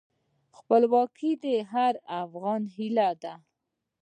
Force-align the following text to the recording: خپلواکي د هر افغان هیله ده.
خپلواکي 0.57 1.31
د 1.43 1.45
هر 1.71 1.93
افغان 2.21 2.61
هیله 2.75 3.09
ده. 3.23 3.33